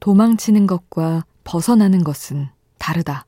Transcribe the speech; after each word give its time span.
도망치는 0.00 0.66
것과 0.66 1.24
벗어나는 1.44 2.04
것은 2.04 2.48
다르다. 2.78 3.26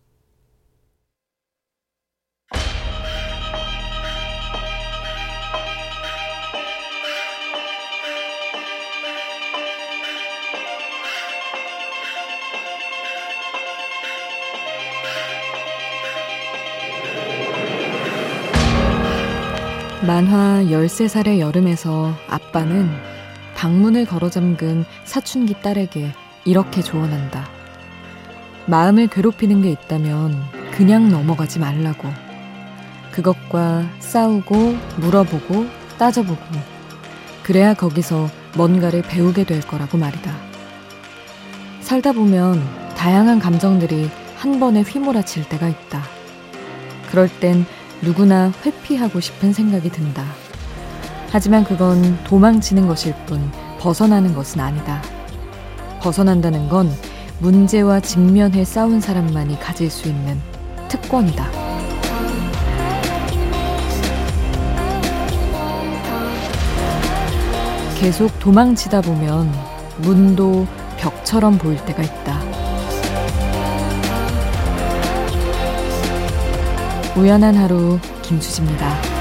만화 20.07 20.65
13살의 20.65 21.39
여름에서 21.39 22.13
아빠는 22.27 22.89
방문을 23.55 24.07
걸어 24.07 24.29
잠근 24.29 24.85
사춘기 25.05 25.55
딸에게 25.61 26.13
이렇게 26.45 26.83
조언한다. 26.83 27.49
마음을 28.67 29.07
괴롭히는 29.09 29.63
게 29.63 29.71
있다면 29.71 30.43
그냥 30.73 31.09
넘어가지 31.09 31.59
말라고. 31.59 32.09
그것과 33.11 33.85
싸우고 33.99 34.77
물어보고 34.99 35.67
따져보고 35.99 36.41
그래야 37.43 37.75
거기서 37.75 38.29
뭔가를 38.57 39.03
배우게 39.03 39.45
될 39.45 39.61
거라고 39.61 39.99
말이다. 39.99 40.33
살다 41.81 42.13
보면 42.13 42.63
다양한 42.97 43.39
감정들이 43.39 44.11
한 44.37 44.61
번에 44.61 44.83
휘몰아칠 44.83 45.49
때가 45.49 45.69
있다. 45.69 46.03
그럴 47.11 47.29
땐 47.29 47.67
누구나 48.01 48.53
회피하고 48.65 49.21
싶은 49.21 49.53
생각이 49.53 49.91
든다. 49.91 50.25
하지만 51.31 51.65
그건 51.65 52.23
도망치는 52.25 52.87
것일 52.87 53.15
뿐 53.27 53.51
벗어나는 53.79 54.35
것은 54.35 54.61
아니다. 54.61 55.03
벗어난다는 56.01 56.69
건 56.69 56.91
문제와 57.39 58.01
직면해 58.01 58.65
싸운 58.65 59.01
사람만이 59.01 59.61
가질 59.61 59.91
수 59.91 60.09
있는 60.09 60.41
특권이다. 60.89 61.49
계속 67.99 68.39
도망치다 68.39 69.03
보면 69.03 69.53
문도 69.99 70.67
벽처럼 70.99 71.59
보일 71.59 71.85
때가 71.85 72.03
있다. 72.03 72.41
우연한 77.17 77.55
하루 77.57 77.99
김수지입니다. 78.23 79.20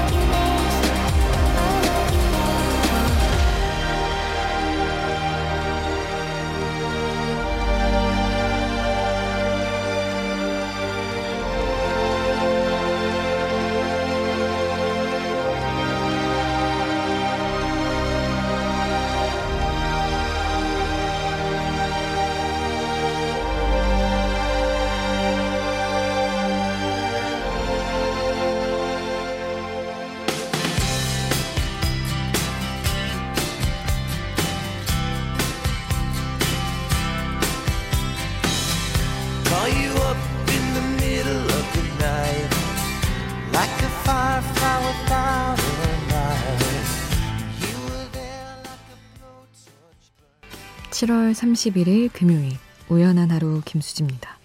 7월 51.00 51.32
31일 51.32 52.12
금요일 52.12 52.58
우연한 52.90 53.30
하루 53.30 53.62
김수지입니다. 53.64 54.38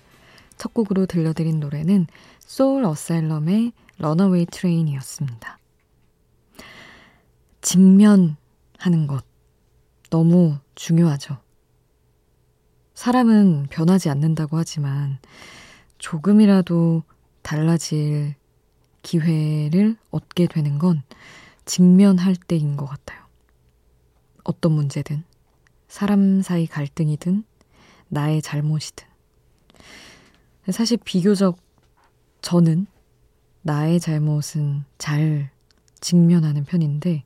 첫 0.57 0.73
곡으로 0.73 1.05
들려드린 1.05 1.59
노래는 1.59 2.07
소울 2.39 2.85
어사일럼의 2.85 3.73
런어웨이 3.97 4.45
트레인이었습니다. 4.45 5.59
직면하는 7.59 8.38
것 9.05 9.25
너무 10.09 10.57
중요하죠. 10.75 11.39
사람은 12.93 13.67
변하지 13.69 14.09
않는다고 14.09 14.55
하지만 14.55 15.19
조금이라도 15.97 17.03
달라질 17.41 18.35
기회를 19.01 19.97
얻게 20.09 20.47
되는 20.47 20.77
건 20.79 21.03
직면할 21.66 22.37
때인 22.37 22.77
것 22.77 22.85
같아요. 22.85 23.25
어떤 24.45 24.72
문제든, 24.72 25.25
사람 25.95 26.41
사이 26.41 26.67
갈등이든, 26.67 27.45
나의 28.09 28.41
잘못이든. 28.41 29.07
사실 30.69 30.97
비교적 30.97 31.57
저는 32.41 32.85
나의 33.61 34.01
잘못은 34.01 34.84
잘 34.97 35.50
직면하는 36.01 36.66
편인데, 36.66 37.23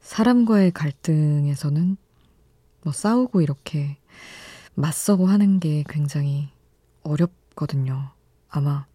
사람과의 0.00 0.70
갈등에서는 0.70 1.96
뭐 2.84 2.92
싸우고 2.92 3.40
이렇게 3.40 3.96
맞서고 4.74 5.26
하는 5.26 5.58
게 5.58 5.82
굉장히 5.88 6.50
어렵거든요. 7.02 8.12
아마 8.48 8.86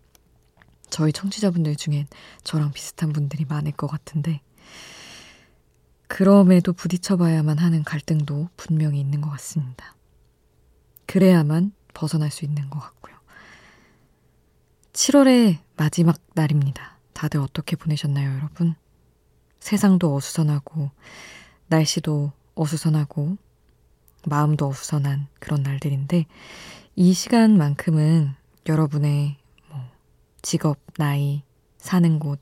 저희 0.89 1.11
청취자분들 1.11 1.75
중엔 1.75 2.07
저랑 2.45 2.71
비슷한 2.71 3.11
분들이 3.11 3.43
많을 3.43 3.73
것 3.73 3.87
같은데, 3.87 4.39
그럼에도 6.07 6.73
부딪혀봐야만 6.73 7.57
하는 7.57 7.83
갈등도 7.83 8.49
분명히 8.57 8.99
있는 8.99 9.21
것 9.21 9.29
같습니다. 9.31 9.95
그래야만 11.05 11.73
벗어날 11.93 12.31
수 12.31 12.45
있는 12.45 12.69
것 12.69 12.79
같고요. 12.79 13.15
7월의 14.93 15.59
마지막 15.75 16.19
날입니다. 16.33 16.97
다들 17.13 17.39
어떻게 17.39 17.75
보내셨나요, 17.75 18.35
여러분? 18.35 18.75
세상도 19.59 20.15
어수선하고, 20.15 20.91
날씨도 21.67 22.31
어수선하고, 22.55 23.37
마음도 24.25 24.67
어수선한 24.67 25.27
그런 25.39 25.63
날들인데, 25.63 26.25
이 26.95 27.13
시간만큼은 27.13 28.33
여러분의 28.67 29.37
뭐, 29.69 29.79
직업, 30.41 30.79
나이, 30.97 31.43
사는 31.77 32.19
곳 32.19 32.39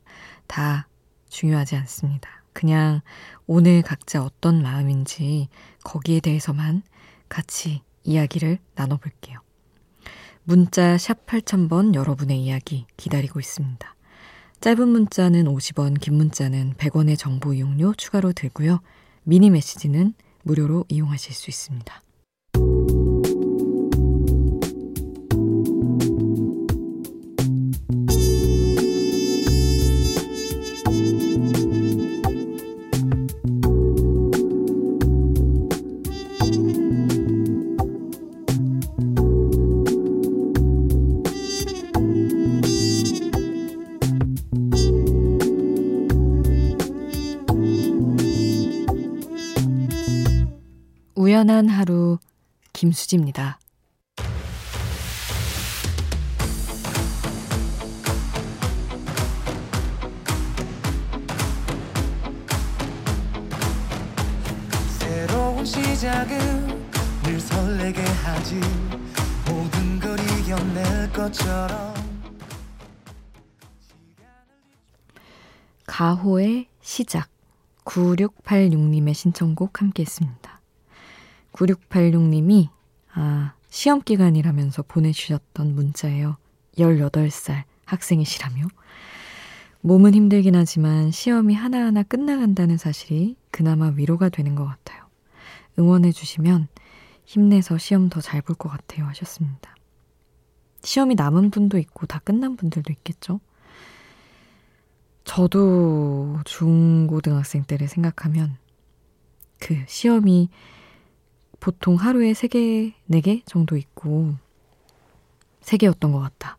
다 0.47 0.87
중요하지 1.29 1.75
않습니다. 1.77 2.43
그냥 2.55 3.01
오늘 3.45 3.81
각자 3.81 4.23
어떤 4.23 4.63
마음인지 4.63 5.49
거기에 5.83 6.21
대해서만 6.21 6.83
같이 7.27 7.81
이야기를 8.05 8.59
나눠볼게요. 8.75 9.39
문자 10.45 10.97
샵 10.97 11.25
8000번 11.25 11.95
여러분의 11.95 12.41
이야기 12.41 12.85
기다리고 12.95 13.39
있습니다. 13.39 13.95
짧은 14.61 14.88
문자는 14.88 15.45
50원, 15.45 15.99
긴 15.99 16.16
문자는 16.16 16.75
100원의 16.75 17.19
정보 17.19 17.53
이용료 17.53 17.95
추가로 17.95 18.31
들고요. 18.31 18.79
미니 19.23 19.49
메시지는 19.49 20.13
무료로 20.43 20.85
이용하실 20.87 21.33
수 21.33 21.49
있습니다. 21.49 22.01
우연한 51.45 51.69
하루 51.69 52.17
김수지입니다. 52.73 53.59
새로운 64.97 65.63
시작은 65.63 66.83
늘 67.23 67.39
설레게 67.39 68.01
하지 68.01 68.55
모든 69.47 69.99
걸 69.99 70.17
이겨낼 70.19 71.11
것처럼 71.13 71.93
가호의 75.85 76.67
시작 76.81 77.29
9686님의 77.85 79.13
신청곡 79.13 79.81
함께 79.81 80.01
했습니다. 80.01 80.54
9686님이, 81.55 82.69
아, 83.13 83.53
시험 83.69 84.02
기간이라면서 84.02 84.84
보내주셨던 84.84 85.73
문자예요. 85.73 86.37
18살 86.78 87.63
학생이시라며. 87.85 88.67
몸은 89.81 90.13
힘들긴 90.13 90.55
하지만 90.55 91.11
시험이 91.11 91.53
하나하나 91.53 92.03
끝나간다는 92.03 92.78
사실이 92.78 93.37
그나마 93.52 93.91
위로가 93.96 94.29
되는 94.29 94.55
것 94.55 94.66
같아요. 94.66 95.05
응원해주시면 95.78 96.67
힘내서 97.25 97.78
시험 97.78 98.09
더 98.09 98.19
잘 98.22 98.41
볼 98.41 98.55
것 98.55 98.69
같아요. 98.69 99.05
하셨습니다. 99.05 99.75
시험이 100.84 101.16
남은 101.16 101.52
분도 101.52 101.78
있고 101.78 102.05
다 102.05 102.19
끝난 102.19 102.55
분들도 102.55 102.91
있겠죠? 102.93 103.40
저도 105.23 106.40
중고등학생 106.46 107.63
때를 107.63 107.87
생각하면 107.87 108.57
그 109.59 109.84
시험이 109.87 110.49
보통 111.59 111.96
하루에 111.96 112.34
3개, 112.34 112.93
4개 113.09 113.41
정도 113.46 113.78
있고 113.78 114.35
3개였던 115.61 116.11
것 116.11 116.19
같다. 116.19 116.57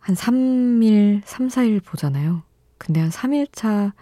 한 0.00 0.14
3일, 0.14 1.22
3, 1.24 1.48
4일 1.48 1.84
보잖아요. 1.84 2.42
근데 2.78 3.00
한 3.00 3.10
3일차 3.10 3.92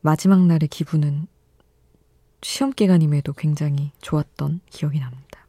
마지막 0.00 0.46
날의 0.46 0.68
기분은 0.68 1.26
시험 2.42 2.72
기간임에도 2.72 3.32
굉장히 3.32 3.90
좋았던 4.00 4.60
기억이 4.70 5.00
납니다. 5.00 5.46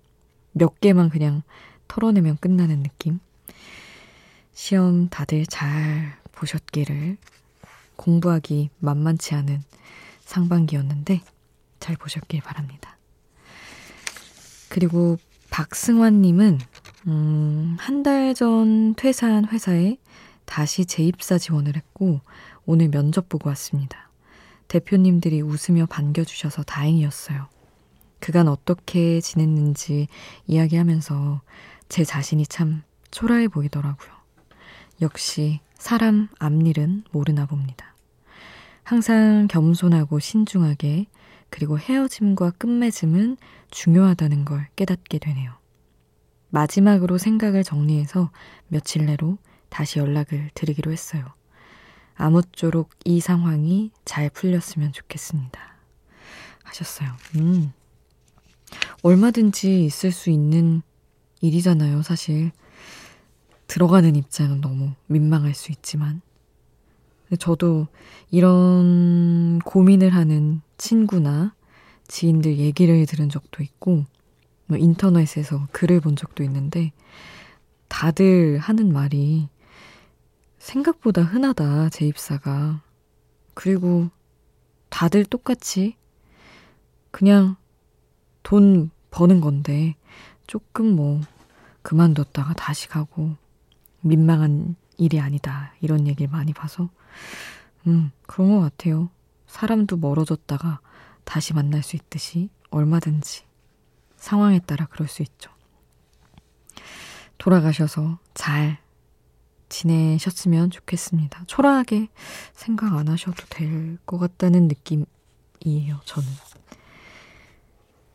몇 0.54 0.80
개만 0.80 1.09
그냥 1.09 1.44
털어내면 1.88 2.38
끝나는 2.38 2.81
느낌. 2.81 3.19
시험 4.54 5.07
다들 5.09 5.45
잘 5.45 6.18
보셨기를 6.31 7.18
공부하기 7.95 8.71
만만치 8.80 9.36
않은 9.36 9.62
상반기였는데 10.21 11.21
잘 11.80 11.95
보셨길 11.95 12.42
바랍니다. 12.42 12.96
그리고 14.69 15.18
박승환님은 15.50 16.60
음, 17.08 17.78
한 17.80 18.04
달 18.04 18.34
전 18.34 18.94
퇴사한 18.96 19.48
회사에 19.50 19.98
다시 20.46 20.86
재입사 20.86 21.38
지원을 21.38 21.75
했고 21.75 22.22
오늘 22.66 22.90
면접 22.90 23.30
보고 23.30 23.50
왔습니다. 23.50 24.10
대표님들이 24.68 25.42
웃으며 25.42 25.86
반겨주셔서 25.86 26.64
다행이었어요. 26.64 27.48
그간 28.19 28.48
어떻게 28.48 29.22
지냈는지 29.22 30.08
이야기하면서 30.48 31.42
제 31.90 32.04
자신이 32.04 32.46
참 32.48 32.84
초라해 33.12 33.48
보이더라고요. 33.48 34.10
역시 35.02 35.60
사람 35.75 36.28
앞일은 36.40 37.04
모르나 37.12 37.46
봅니다. 37.46 37.96
항상 38.84 39.48
겸손하고 39.50 40.19
신중하게 40.19 41.08
그리고 41.49 41.79
헤어짐과 41.79 42.51
끝맺음은 42.51 43.38
중요하다는 43.71 44.45
걸 44.45 44.67
깨닫게 44.75 45.19
되네요. 45.19 45.53
마지막으로 46.49 47.17
생각을 47.17 47.63
정리해서 47.63 48.31
며칠 48.67 49.05
내로 49.05 49.38
다시 49.69 49.99
연락을 49.99 50.49
드리기로 50.53 50.91
했어요. 50.91 51.25
아무쪼록 52.15 52.89
이 53.05 53.19
상황이 53.19 53.91
잘 54.05 54.29
풀렸으면 54.29 54.91
좋겠습니다. 54.91 55.59
하셨어요. 56.63 57.09
음. 57.35 57.71
얼마든지 59.03 59.85
있을 59.85 60.11
수 60.11 60.29
있는 60.29 60.81
일이잖아요, 61.41 62.01
사실. 62.01 62.51
들어가는 63.67 64.15
입장은 64.15 64.61
너무 64.61 64.94
민망할 65.07 65.53
수 65.53 65.71
있지만. 65.71 66.21
저도 67.39 67.88
이런 68.31 69.59
고민을 69.59 70.13
하는 70.13 70.61
친구나 70.77 71.56
지인들 72.07 72.57
얘기를 72.57 73.06
들은 73.06 73.29
적도 73.29 73.63
있고, 73.63 74.06
뭐 74.65 74.77
인터넷에서 74.77 75.68
글을 75.71 76.00
본 76.00 76.15
적도 76.15 76.44
있는데, 76.44 76.91
다들 77.88 78.57
하는 78.57 78.91
말이 78.91 79.50
생각보다 80.59 81.24
흔하다, 81.24 81.89
재입사가. 81.89 82.81
그리고 83.53 84.09
다들 84.89 85.25
똑같이 85.25 85.95
그냥 87.12 87.56
돈 88.44 88.91
버는 89.12 89.41
건데 89.41 89.95
조금 90.45 90.95
뭐 90.95 91.21
그만뒀다가 91.81 92.53
다시 92.53 92.88
가고 92.88 93.35
민망한 94.01 94.75
일이 94.97 95.19
아니다. 95.19 95.73
이런 95.81 96.07
얘기를 96.07 96.30
많이 96.30 96.53
봐서 96.53 96.89
음, 97.88 98.12
그런 98.27 98.50
것 98.51 98.59
같아요. 98.62 99.09
사람도 99.47 99.97
멀어졌다가 99.97 100.79
다시 101.23 101.53
만날 101.53 101.83
수 101.83 101.95
있듯이 101.95 102.49
얼마든지 102.69 103.44
상황에 104.17 104.59
따라 104.59 104.85
그럴 104.85 105.07
수 105.07 105.21
있죠. 105.23 105.51
돌아가셔서 107.38 108.19
잘 108.33 108.79
지내셨으면 109.69 110.71
좋겠습니다. 110.71 111.44
초라하게 111.45 112.07
생각 112.53 112.94
안 112.94 113.09
하셔도 113.09 113.44
될 113.49 113.97
것 114.05 114.17
같다는 114.17 114.67
느낌이에요, 114.69 115.99
저는. 116.05 116.27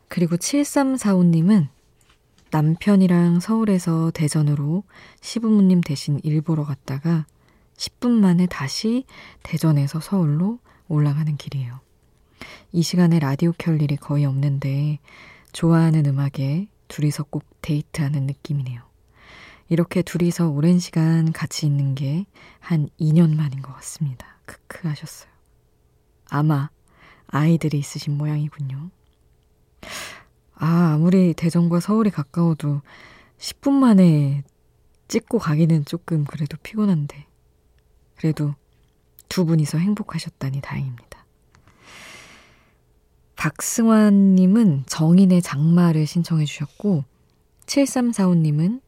그리고 0.09 0.37
7345님은 0.37 1.69
남편이랑 2.51 3.41
서울에서 3.41 4.11
대전으로 4.11 4.85
시부모님 5.21 5.81
대신 5.81 6.21
일 6.23 6.43
보러 6.43 6.65
갔다가 6.65 7.27
10분 7.77 8.11
만에 8.11 8.47
다시 8.47 9.05
대전에서 9.43 10.01
서울로 10.01 10.59
올라가는 10.93 11.37
길이에요. 11.37 11.81
이 12.73 12.83
시간에 12.83 13.19
라디오 13.19 13.53
켤 13.57 13.81
일이 13.81 13.97
거의 13.97 14.25
없는데 14.25 14.99
좋아하는 15.53 16.07
음악에 16.07 16.69
둘이서 16.89 17.25
꼭 17.25 17.45
데이트하는 17.63 18.27
느낌이네요. 18.27 18.83
이렇게 19.69 20.03
둘이서 20.03 20.49
오랜 20.51 20.79
시간 20.79 21.33
같이 21.33 21.67
있는 21.67 21.95
게 21.95 22.27
한 22.63 22.89
2년 22.99 23.35
만인 23.35 23.61
것 23.61 23.75
같습니다. 23.75 24.39
크크 24.47 24.89
하셨어요. 24.89 25.31
아마 26.31 26.71
아이들이 27.27 27.79
있으신 27.79 28.17
모양이군요. 28.17 28.91
아, 30.55 30.93
아무리 30.95 31.35
대전과 31.35 31.81
서울이 31.81 32.11
가까워도 32.11 32.83
10분 33.39 33.73
만에 33.73 34.45
찍고 35.09 35.41
가기는 35.41 35.85
조금 35.85 36.25
그래도 36.25 36.57
피곤한데. 36.63 37.27
그래도 38.17 38.55
두 39.33 39.47
분이서 39.47 39.79
행복하셨다니 39.79 40.61
다행입니다. 40.61 41.25
박승환님은 43.37 44.85
정인의 44.85 45.41
장마를 45.41 46.07
신청해 46.07 46.45
주셨고, 46.45 47.05
7345님은 47.65 48.83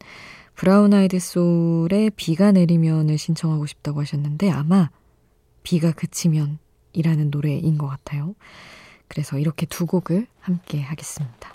브라운 0.53 0.93
아이드 0.93 1.17
소울의 1.17 2.11
비가 2.11 2.51
내리면을 2.51 3.17
신청하고 3.17 3.65
싶다고 3.65 4.01
하셨는데 4.01 4.51
아마 4.51 4.91
비가 5.63 5.91
그치면 5.91 6.59
이라는 6.93 7.31
노래인 7.31 7.79
것 7.79 7.87
같아요. 7.87 8.35
그래서 9.07 9.39
이렇게 9.39 9.65
두 9.65 9.87
곡을 9.87 10.27
함께 10.41 10.79
하겠습니다. 10.79 11.54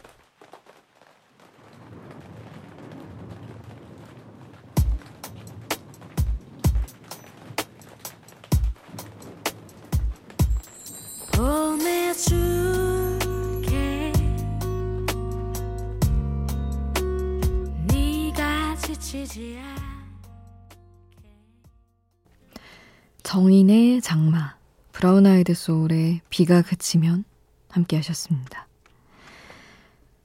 정인의 23.22 24.00
장마, 24.00 24.56
브라운 24.90 25.24
아이드 25.24 25.54
소울의 25.54 26.20
비가 26.30 26.62
그치면 26.62 27.24
함께 27.68 27.96
하셨습니다. 27.96 28.66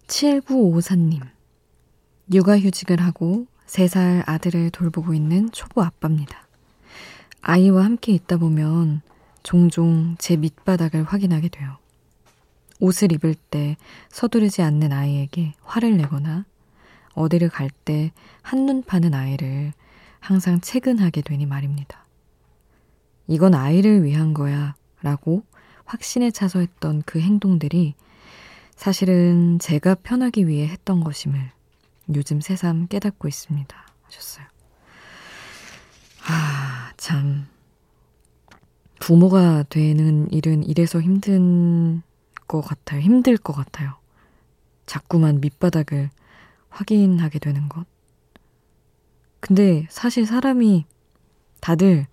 7954님, 0.07 1.21
육아휴직을 2.33 2.99
하고 3.01 3.45
3살 3.67 4.23
아들을 4.25 4.71
돌보고 4.71 5.13
있는 5.13 5.51
초보 5.51 5.83
아빠입니다. 5.83 6.47
아이와 7.41 7.85
함께 7.85 8.11
있다 8.11 8.37
보면 8.37 9.03
종종 9.43 10.15
제 10.17 10.35
밑바닥을 10.35 11.03
확인하게 11.03 11.49
돼요. 11.49 11.77
옷을 12.79 13.11
입을 13.11 13.35
때 13.35 13.77
서두르지 14.09 14.61
않는 14.61 14.91
아이에게 14.91 15.53
화를 15.63 15.97
내거나 15.97 16.45
어디를 17.13 17.49
갈 17.49 17.69
때 17.85 18.11
한눈 18.41 18.83
파는 18.83 19.13
아이를 19.13 19.73
항상 20.19 20.59
체근하게 20.59 21.21
되니 21.21 21.45
말입니다. 21.45 22.05
이건 23.27 23.53
아이를 23.55 24.03
위한 24.03 24.33
거야 24.33 24.75
라고 25.01 25.43
확신에 25.85 26.31
차서 26.31 26.59
했던 26.59 27.03
그 27.05 27.19
행동들이 27.19 27.93
사실은 28.75 29.59
제가 29.59 29.95
편하기 29.95 30.47
위해 30.47 30.67
했던 30.67 31.03
것임을 31.03 31.51
요즘 32.15 32.41
새삼 32.41 32.87
깨닫고 32.87 33.27
있습니다. 33.27 33.85
하셨어요. 34.03 34.45
아, 36.27 36.91
참. 36.97 37.47
부모가 38.99 39.63
되는 39.69 40.31
일은 40.31 40.63
이래서 40.63 40.99
힘든 40.99 42.01
것 42.47 42.61
같아요. 42.61 43.01
힘들 43.01 43.37
것 43.37 43.53
같아요. 43.53 43.95
자꾸만 44.85 45.41
밑바닥을 45.41 46.09
확인하게 46.69 47.39
되는 47.39 47.67
것. 47.69 47.85
근데 49.39 49.85
사실 49.89 50.25
사람이 50.25 50.85
다들 51.61 52.07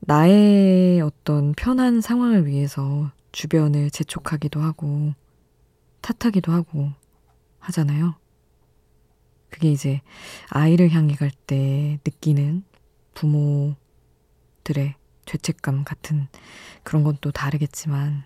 나의 0.00 1.00
어떤 1.00 1.52
편한 1.54 2.00
상황을 2.00 2.46
위해서 2.46 3.10
주변을 3.32 3.90
재촉하기도 3.90 4.60
하고 4.60 5.14
탓하기도 6.00 6.52
하고 6.52 6.90
하잖아요. 7.60 8.14
그게 9.50 9.70
이제 9.70 10.00
아이를 10.48 10.90
향해 10.90 11.14
갈 11.14 11.30
때 11.46 11.98
느끼는 12.04 12.64
부모들의 13.14 13.76
죄책감 15.26 15.84
같은 15.84 16.28
그런 16.82 17.04
건 17.04 17.16
또 17.20 17.30
다르겠지만 17.30 18.24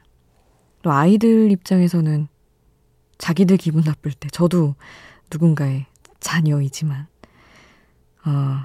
또 0.86 0.92
아이들 0.92 1.50
입장에서는 1.50 2.28
자기들 3.18 3.56
기분 3.56 3.82
나쁠 3.82 4.12
때 4.12 4.28
저도 4.28 4.76
누군가의 5.32 5.86
자녀이지만 6.20 7.08
어, 8.24 8.58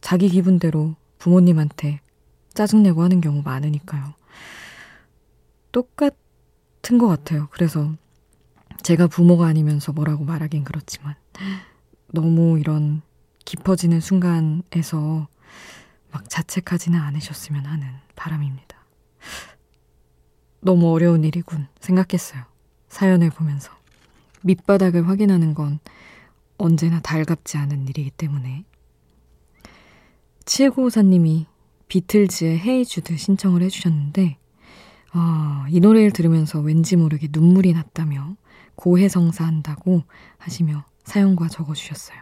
자기 0.00 0.30
기분대로 0.30 0.96
부모님한테 1.18 2.00
짜증내고 2.54 3.02
하는 3.02 3.20
경우 3.20 3.42
많으니까요. 3.42 4.14
똑같은 5.70 6.96
것 6.98 7.08
같아요. 7.08 7.48
그래서 7.50 7.92
제가 8.82 9.06
부모가 9.06 9.46
아니면서 9.46 9.92
뭐라고 9.92 10.24
말하긴 10.24 10.64
그렇지만 10.64 11.14
너무 12.06 12.58
이런 12.58 13.02
깊어지는 13.44 14.00
순간에서 14.00 15.28
막 16.10 16.30
자책하지는 16.30 16.98
않으셨으면 16.98 17.66
하는 17.66 17.86
바람입니다. 18.16 18.78
너무 20.64 20.90
어려운 20.92 21.24
일이군 21.24 21.68
생각했어요. 21.80 22.42
사연을 22.88 23.30
보면서. 23.30 23.70
밑바닥을 24.42 25.06
확인하는 25.08 25.54
건 25.54 25.78
언제나 26.56 27.00
달갑지 27.00 27.58
않은 27.58 27.86
일이기 27.88 28.10
때문에. 28.10 28.64
7954님이 30.46 31.46
비틀즈의 31.88 32.58
헤이 32.58 32.84
주드 32.86 33.16
신청을 33.16 33.62
해주셨는데, 33.62 34.38
아, 35.12 35.66
이 35.68 35.80
노래를 35.80 36.12
들으면서 36.12 36.60
왠지 36.60 36.96
모르게 36.96 37.28
눈물이 37.30 37.72
났다며 37.74 38.36
고해성사한다고 38.74 40.02
하시며 40.38 40.84
사연과 41.04 41.48
적어주셨어요. 41.48 42.18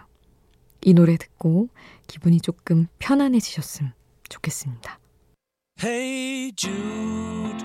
이 0.84 0.94
노래 0.94 1.16
듣고 1.16 1.68
기분이 2.08 2.40
조금 2.40 2.88
편안해지셨음 2.98 3.92
좋겠습니다. 4.28 4.98
Hey 5.82 6.52
Jude, 6.56 7.64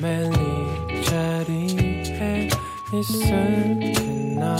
매일 0.00 0.30
이 0.32 1.04
자리에 1.04 2.48
있을게 2.94 3.92
나? 4.36 4.54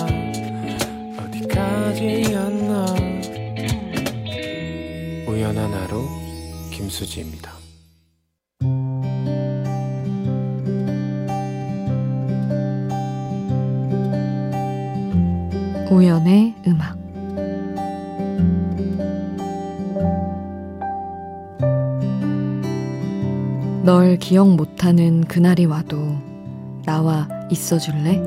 어디까지였나? 1.16 2.86
우연한 5.28 5.72
하루 5.72 6.08
김수지입니다. 6.72 7.52
우연의 15.90 16.54
음악 16.66 16.97
기억 24.28 24.54
못하는 24.56 25.24
그날이 25.24 25.64
와도 25.64 26.18
나와 26.84 27.26
있어 27.50 27.78
줄래? 27.78 28.20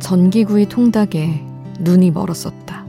전기구이 0.00 0.66
통닭에 0.66 1.44
눈이 1.78 2.10
멀었었다. 2.10 2.84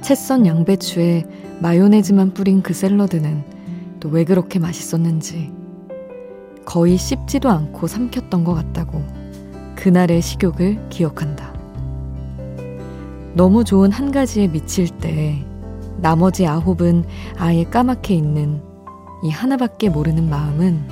채썬 0.00 0.44
양배추에 0.44 1.24
마요네즈만 1.60 2.34
뿌린 2.34 2.62
그 2.62 2.74
샐러드는 2.74 3.44
또 4.00 4.08
왜 4.08 4.24
그렇게 4.24 4.58
맛있었는지 4.58 5.52
거의 6.64 6.96
씹지도 6.96 7.48
않고 7.48 7.86
삼켰던 7.86 8.42
것 8.42 8.54
같다고 8.54 9.04
그날의 9.76 10.20
식욕을 10.20 10.88
기억한다. 10.88 11.51
너무 13.34 13.64
좋은 13.64 13.90
한 13.90 14.12
가지에 14.12 14.48
미칠 14.48 14.88
때 14.88 15.42
나머지 15.96 16.46
아홉은 16.46 17.04
아예 17.38 17.64
까맣게 17.64 18.14
있는 18.14 18.62
이 19.22 19.30
하나밖에 19.30 19.88
모르는 19.88 20.28
마음은 20.28 20.82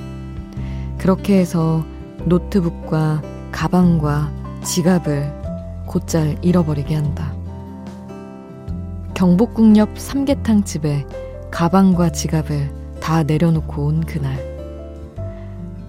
그렇게 0.97 1.37
해서 1.37 1.83
노트북과 2.25 3.21
가방과 3.51 4.31
지갑을 4.63 5.41
곧잘 5.85 6.37
잃어버리게 6.41 6.95
한다. 6.95 7.33
경복궁 9.13 9.77
옆 9.77 9.99
삼계탕 9.99 10.63
집에 10.63 11.05
가방과 11.51 12.11
지갑을 12.11 12.73
다 13.01 13.23
내려놓고 13.23 13.85
온 13.85 14.01
그날. 14.01 14.39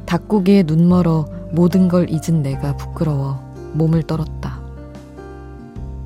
닭고기에 0.05 0.65
눈 0.65 0.89
멀어 0.89 1.27
모든 1.53 1.89
걸 1.89 2.11
잊은 2.11 2.43
내가 2.43 2.77
부끄러워 2.77 3.41
몸을 3.75 4.03
떨었다. 4.03 4.62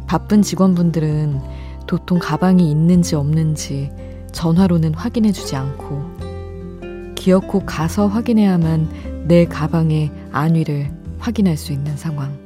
바쁜 0.07 0.43
직원분들은 0.43 1.41
도통 1.87 2.19
가방이 2.19 2.71
있는지 2.71 3.15
없는지 3.15 3.91
전화로는 4.33 4.95
확인해주지 4.95 5.57
않고 5.57 7.15
기어코 7.15 7.61
가서 7.67 8.07
확인해야만 8.07 9.25
내 9.27 9.47
가방의 9.47 10.13
안위를 10.31 10.91
확인할 11.19 11.57
수 11.57 11.73
있는 11.73 11.97
상황. 11.97 12.39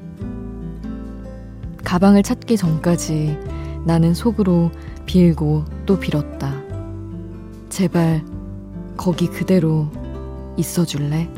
가방을 1.85 2.23
찾기 2.23 2.57
전까지 2.57 3.37
나는 3.85 4.15
속으로 4.15 4.71
빌고 5.07 5.65
또 5.87 5.99
빌었다. 5.99 6.55
제발 7.69 8.25
거기 8.97 9.27
그대로 9.27 9.91
있어 10.57 10.85
줄래? 10.85 11.29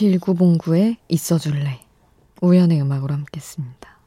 1909의 0.00 0.96
있어줄래. 1.08 1.80
우연의 2.40 2.80
음악으로 2.80 3.12
함께 3.12 3.36
했습니다. 3.36 3.98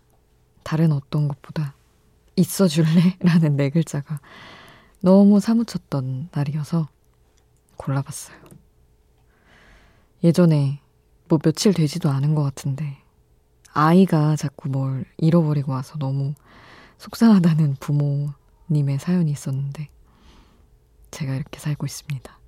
다른 0.63 0.91
어떤 0.91 1.27
것보다 1.27 1.75
있어줄래? 2.35 3.17
라는 3.21 3.55
네 3.55 3.69
글자가 3.69 4.19
너무 5.01 5.39
사무쳤던 5.39 6.29
날이어서 6.31 6.89
골라봤어요. 7.77 8.37
예전에 10.23 10.81
뭐 11.27 11.37
며칠 11.37 11.73
되지도 11.73 12.09
않은 12.09 12.33
것 12.33 12.43
같은데 12.43 12.97
아이가 13.73 14.35
자꾸 14.35 14.69
뭘 14.69 15.05
잃어버리고 15.17 15.73
와서 15.73 15.97
너무 15.99 16.33
속상하다는 16.97 17.75
부모님의 17.79 18.99
사연이 18.99 19.31
있었는데 19.31 19.89
제가 21.11 21.35
이렇게 21.35 21.59
살고 21.59 21.85
있습니다. 21.85 22.39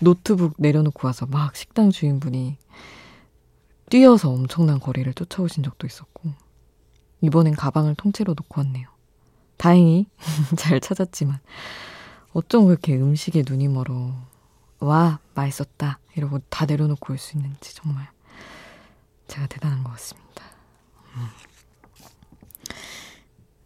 노트북 0.00 0.54
내려놓고 0.58 1.06
와서 1.06 1.26
막 1.26 1.56
식당 1.56 1.90
주인분이 1.90 2.58
뛰어서 3.90 4.30
엄청난 4.30 4.80
거리를 4.80 5.12
쫓아오신 5.14 5.62
적도 5.62 5.86
있었고, 5.86 6.30
이번엔 7.20 7.54
가방을 7.54 7.94
통째로 7.94 8.34
놓고 8.34 8.60
왔네요. 8.60 8.88
다행히 9.56 10.06
잘 10.58 10.80
찾았지만, 10.80 11.38
어쩜 12.32 12.66
그렇게 12.66 12.96
음식에 12.96 13.44
눈이 13.48 13.68
멀어. 13.68 14.14
와, 14.80 15.20
맛있었다. 15.34 16.00
이러고 16.16 16.40
다 16.50 16.66
내려놓고 16.66 17.12
올 17.12 17.18
수 17.18 17.36
있는지 17.36 17.74
정말 17.74 18.08
제가 19.28 19.46
대단한 19.46 19.84
것 19.84 19.92
같습니다. 19.92 20.44
음. 21.16 21.28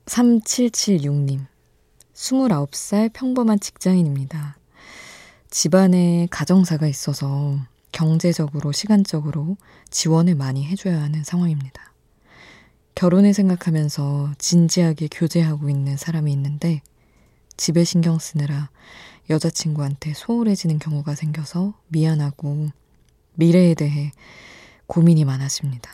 3776님. 0.06 1.47
29살 2.14 3.12
평범한 3.12 3.61
직장인입니다. 3.61 4.57
집안에 5.50 6.28
가정사가 6.31 6.87
있어서 6.88 7.59
경제적으로, 7.93 8.73
시간적으로 8.73 9.57
지원을 9.90 10.35
많이 10.35 10.67
해줘야 10.67 11.00
하는 11.00 11.25
상황입니다. 11.25 11.93
결혼을 12.95 13.33
생각하면서 13.33 14.35
진지하게 14.38 15.09
교제하고 15.11 15.71
있는 15.71 15.97
사람이 15.97 16.31
있는데 16.33 16.83
집에 17.57 17.85
신경 17.85 18.19
쓰느라 18.19 18.71
여자친구한테 19.31 20.14
소홀해지는 20.14 20.78
경우가 20.78 21.14
생겨서 21.14 21.75
미안하고 21.88 22.71
미래에 23.35 23.75
대해 23.75 24.12
고민이 24.87 25.25
많아집니다. 25.25 25.90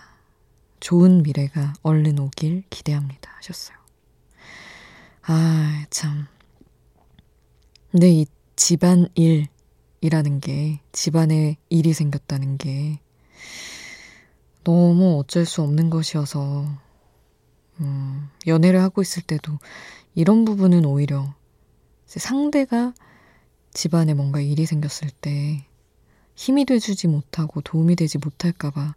좋은 0.80 1.22
미래가 1.22 1.74
얼른 1.82 2.18
오길 2.18 2.64
기대합니다. 2.70 3.30
하셨어요. 3.36 3.76
아, 5.22 5.84
참. 5.90 6.26
근데 7.90 8.10
이 8.10 8.26
집안 8.56 9.08
일이라는 9.14 10.40
게, 10.40 10.80
집안에 10.92 11.56
일이 11.68 11.92
생겼다는 11.92 12.58
게 12.58 13.00
너무 14.64 15.18
어쩔 15.18 15.44
수 15.44 15.62
없는 15.62 15.90
것이어서, 15.90 16.66
음, 17.80 18.30
연애를 18.46 18.80
하고 18.80 19.02
있을 19.02 19.22
때도 19.22 19.58
이런 20.14 20.44
부분은 20.44 20.84
오히려 20.84 21.34
상대가 22.06 22.94
집안에 23.72 24.14
뭔가 24.14 24.40
일이 24.40 24.66
생겼을 24.66 25.10
때 25.20 25.66
힘이 26.36 26.64
돼주지 26.64 27.08
못하고 27.08 27.60
도움이 27.60 27.96
되지 27.96 28.18
못할까봐 28.18 28.94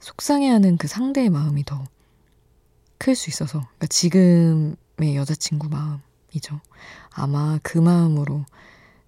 속상해하는 0.00 0.76
그 0.76 0.88
상대의 0.88 1.30
마음이 1.30 1.64
더 1.64 1.84
클 2.98 3.14
수 3.14 3.30
있어서 3.30 3.60
그러니까 3.60 3.86
지금의 3.86 5.16
여자친구 5.16 5.68
마음이죠. 5.68 6.60
아마 7.10 7.58
그 7.62 7.78
마음으로 7.78 8.44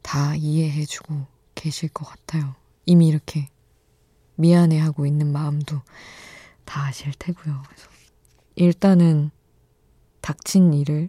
다 0.02 0.34
이해해주고 0.34 1.26
계실 1.54 1.88
것 1.88 2.04
같아요. 2.06 2.54
이미 2.86 3.08
이렇게 3.08 3.48
미안해하고 4.36 5.06
있는 5.06 5.32
마음도 5.32 5.82
다 6.64 6.86
아실 6.86 7.12
테고요. 7.18 7.62
그래서 7.66 7.88
일단은 8.54 9.30
닥친 10.20 10.74
일을 10.74 11.08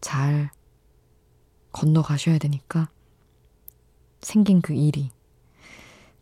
잘 0.00 0.50
건너가셔야 1.72 2.38
되니까 2.38 2.88
생긴 4.20 4.60
그 4.60 4.74
일이 4.74 5.10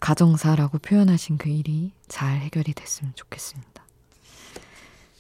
가정사라고 0.01 0.79
표현하신 0.79 1.37
그 1.39 1.49
일이 1.49 1.93
잘 2.07 2.39
해결이 2.39 2.75
됐으면 2.75 3.15
좋겠습니다. 3.15 3.85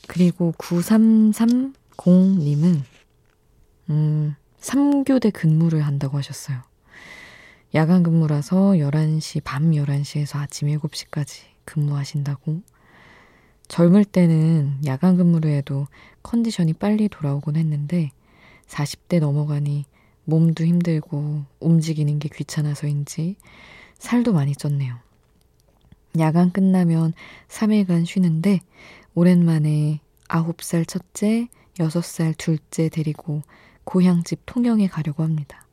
그리고 0.06 0.52
9330님은 0.58 2.82
음, 3.90 4.36
3교대 4.60 5.32
근무를 5.32 5.84
한다고 5.86 6.18
하셨어요. 6.18 6.62
야간 7.74 8.02
근무라서 8.02 8.72
11시, 8.72 9.44
밤 9.44 9.72
11시에서 9.72 10.36
아침 10.38 10.68
7시까지 10.68 11.42
근무하신다고. 11.66 12.62
젊을 13.68 14.06
때는 14.06 14.78
야간 14.86 15.18
근무를 15.18 15.50
해도 15.50 15.86
컨디션이 16.22 16.72
빨리 16.72 17.10
돌아오곤 17.10 17.56
했는데 17.56 18.10
40대 18.68 19.20
넘어가니 19.20 19.84
몸도 20.24 20.64
힘들고 20.64 21.44
움직이는 21.60 22.18
게 22.18 22.30
귀찮아서인지 22.30 23.36
살도 23.98 24.32
많이 24.32 24.54
쪘네요. 24.54 24.96
야간 26.18 26.50
끝나면 26.50 27.12
3일간 27.48 28.06
쉬는데 28.06 28.60
오랜만에 29.14 30.00
9살 30.28 30.88
첫째, 30.88 31.48
6살 31.74 32.34
둘째 32.38 32.88
데리고 32.88 33.42
고향집 33.84 34.40
통영에 34.46 34.88
가려고 34.88 35.22
합니다. 35.22 35.67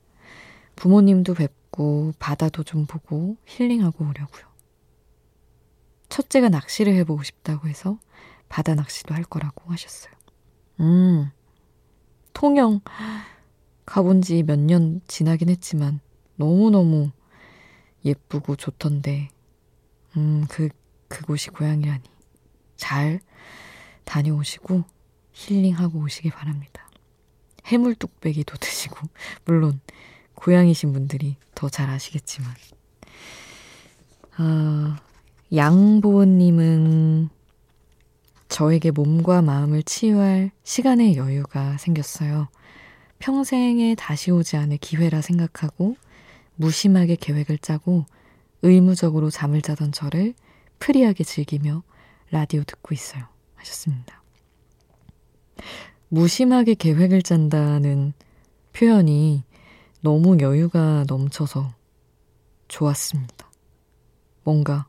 부모님도 0.75 1.33
뵙고 1.35 2.13
바다도 2.19 2.63
좀 2.63 2.85
보고 2.85 3.38
힐링하고 3.45 4.05
오려고요. 4.05 4.45
첫째가 6.09 6.49
낚시를 6.49 6.93
해보고 6.95 7.23
싶다고 7.23 7.67
해서 7.67 7.99
바다 8.49 8.75
낚시도 8.75 9.13
할 9.13 9.23
거라고 9.23 9.71
하셨어요. 9.71 10.13
음, 10.81 11.31
통영. 12.33 12.81
가본 13.85 14.21
지 14.21 14.41
몇 14.43 14.59
년 14.59 15.01
지나긴 15.07 15.49
했지만 15.49 15.99
너무너무 16.35 17.11
예쁘고 18.03 18.55
좋던데, 18.55 19.29
음, 20.17 20.45
그, 20.49 20.69
그곳이 21.07 21.49
고향이라니. 21.49 22.03
잘 22.77 23.19
다녀오시고 24.05 24.83
힐링하고 25.33 25.99
오시기 25.99 26.29
바랍니다. 26.29 26.89
해물 27.65 27.95
뚝배기도 27.95 28.57
드시고, 28.57 29.07
물론 29.45 29.79
고향이신 30.45 30.93
분들이 30.93 31.38
더 31.55 31.69
잘 31.69 31.89
아시겠지만. 31.89 32.53
아, 34.38 34.99
양보님은 35.51 37.29
저에게 38.47 38.91
몸과 38.91 39.41
마음을 39.41 39.81
치유할 39.81 40.51
시간의 40.63 41.17
여유가 41.17 41.77
생겼어요. 41.77 42.49
평생에 43.17 43.95
다시 43.95 44.29
오지 44.29 44.55
않을 44.58 44.77
기회라 44.77 45.21
생각하고 45.21 45.95
무심하게 46.58 47.15
계획을 47.15 47.58
짜고 47.58 48.05
의무적으로 48.62 49.31
잠을 49.31 49.63
자던 49.63 49.93
저를 49.93 50.36
프리하게 50.77 51.23
즐기며 51.23 51.81
라디오 52.29 52.63
듣고 52.63 52.93
있어요. 52.93 53.23
하셨습니다. 53.55 54.21
무심하게 56.10 56.75
계획을 56.75 57.23
짠다는 57.23 58.13
표현이 58.73 59.43
너무 60.05 60.37
여유가 60.39 61.03
넘쳐서 61.07 61.73
좋았습니다. 62.67 63.49
뭔가 64.43 64.87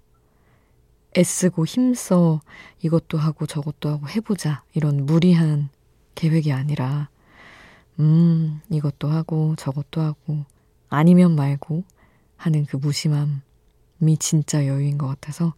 애쓰고 1.17 1.65
힘써 1.65 2.43
이것도 2.83 3.17
하고 3.17 3.47
저것도 3.47 3.89
하고 3.89 4.09
해보자 4.11 4.63
이런 4.75 5.07
무리한 5.07 5.71
계획이 6.17 6.53
아니라 6.53 7.09
음, 7.99 8.61
이것도 8.69 9.09
하고 9.09 9.57
저것도 9.57 10.03
하고 10.03 10.45
아니면 10.91 11.35
말고 11.35 11.85
하는 12.37 12.67
그 12.67 12.77
무심함이 12.77 14.19
진짜 14.19 14.67
여유인 14.67 14.99
것 14.99 15.07
같아서 15.07 15.55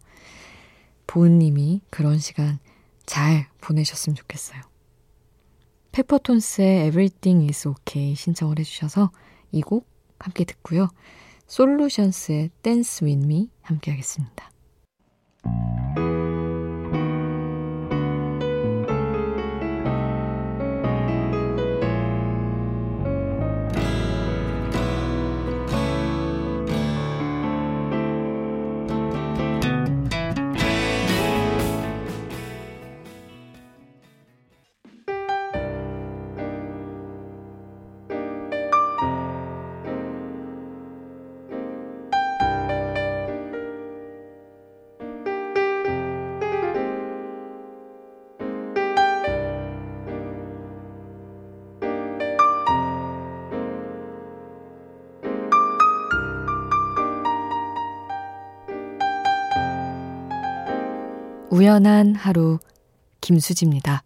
보은님이 1.05 1.81
그런 1.89 2.17
시간 2.17 2.59
잘 3.05 3.49
보내셨으면 3.59 4.15
좋겠어요. 4.15 4.61
페퍼톤스의 5.91 6.87
Everything 6.87 7.45
is 7.49 7.67
OK 7.67 8.15
신청을 8.15 8.57
해주셔서 8.59 9.11
이 9.51 9.61
곡 9.61 9.87
함께 10.19 10.43
듣고요. 10.43 10.89
솔루션스의 11.47 12.51
with 13.03 13.25
Me 13.25 13.49
함께 13.61 13.91
하겠습니다. 13.91 14.49
우연한 61.59 62.15
하루 62.15 62.57
김수지입니다. 63.19 64.03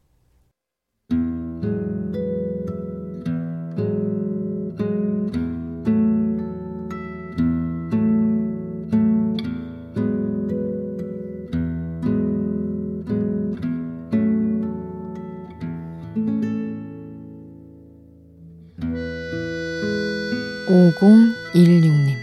5016님 20.68 22.23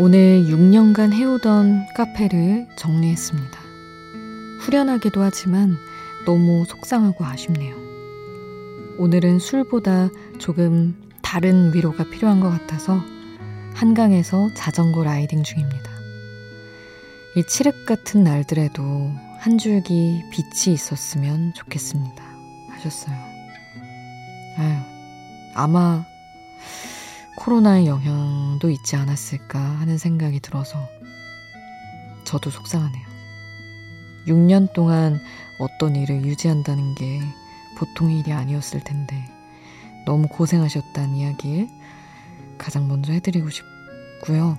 오늘 0.00 0.44
6년간 0.44 1.12
해오던 1.12 1.88
카페를 1.96 2.68
정리했습니다. 2.76 3.58
후련하기도 4.60 5.20
하지만 5.20 5.76
너무 6.24 6.64
속상하고 6.66 7.24
아쉽네요. 7.24 7.74
오늘은 8.98 9.40
술보다 9.40 10.08
조금 10.38 10.94
다른 11.20 11.74
위로가 11.74 12.04
필요한 12.04 12.38
것 12.38 12.48
같아서 12.48 13.02
한강에서 13.74 14.50
자전거 14.54 15.02
라이딩 15.02 15.42
중입니다. 15.42 15.90
이 17.34 17.42
칠흑 17.42 17.84
같은 17.84 18.22
날들에도 18.22 18.82
한 19.40 19.58
줄기 19.58 20.22
빛이 20.30 20.74
있었으면 20.74 21.54
좋겠습니다. 21.54 22.22
하셨어요. 22.70 23.16
아유, 24.58 24.76
아마 25.54 26.04
코로나의 27.38 27.86
영향도 27.86 28.68
있지 28.68 28.96
않았을까 28.96 29.60
하는 29.60 29.96
생각이 29.96 30.40
들어서 30.40 30.88
저도 32.24 32.50
속상하네요. 32.50 33.06
6년 34.26 34.72
동안 34.72 35.20
어떤 35.60 35.94
일을 35.94 36.24
유지한다는 36.24 36.96
게 36.96 37.20
보통 37.76 38.10
일이 38.10 38.32
아니었을 38.32 38.80
텐데 38.80 39.24
너무 40.04 40.26
고생하셨다는 40.26 41.14
이야기를 41.14 41.68
가장 42.58 42.88
먼저 42.88 43.12
해드리고 43.12 43.48
싶고요. 43.50 44.58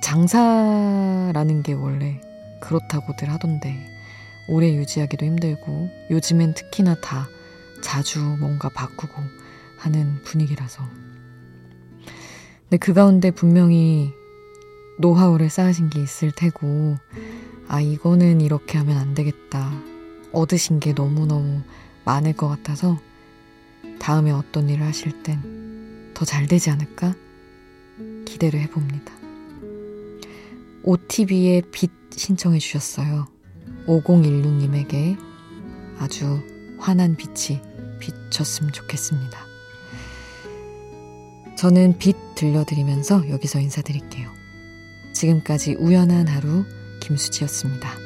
장사라는 0.00 1.64
게 1.64 1.72
원래 1.72 2.20
그렇다고들 2.60 3.28
하던데 3.30 3.76
오래 4.48 4.72
유지하기도 4.72 5.26
힘들고 5.26 5.90
요즘엔 6.10 6.54
특히나 6.54 6.94
다 7.00 7.26
자주 7.82 8.20
뭔가 8.38 8.68
바꾸고 8.68 9.20
하는 9.78 10.22
분위기라서 10.22 10.84
근데 12.72 12.86
그 12.86 12.94
가운데 12.94 13.30
분명히 13.30 14.14
노하우를 14.96 15.50
쌓으신 15.50 15.90
게 15.90 16.00
있을 16.00 16.32
테고, 16.32 16.96
아, 17.68 17.82
이거는 17.82 18.40
이렇게 18.40 18.78
하면 18.78 18.96
안 18.96 19.12
되겠다. 19.12 19.70
얻으신 20.32 20.80
게 20.80 20.94
너무너무 20.94 21.60
많을 22.06 22.32
것 22.32 22.48
같아서, 22.48 22.98
다음에 23.98 24.30
어떤 24.30 24.70
일을 24.70 24.86
하실 24.86 25.22
땐 25.22 26.14
더 26.14 26.24
잘 26.24 26.46
되지 26.46 26.70
않을까? 26.70 27.14
기대를 28.24 28.58
해봅니다. 28.60 29.12
OTB의 30.84 31.64
빛 31.72 31.90
신청해 32.10 32.58
주셨어요. 32.58 33.28
5016님에게 33.86 35.18
아주 35.98 36.40
환한 36.78 37.16
빛이 37.16 37.60
비쳤으면 38.00 38.72
좋겠습니다. 38.72 39.51
저는 41.62 41.96
빛 41.96 42.16
들려드리면서 42.34 43.28
여기서 43.28 43.60
인사드릴게요. 43.60 44.32
지금까지 45.12 45.74
우연한 45.74 46.26
하루 46.26 46.64
김수지였습니다. 46.98 48.01